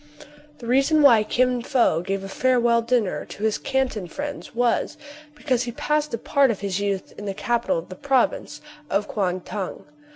[0.57, 4.97] The reason why Kin Fo gave a farewell dinner to his Canton friends was,
[5.35, 9.07] because he passed a part of his youth in the capital of the province of
[9.07, 9.85] Kuang Tung.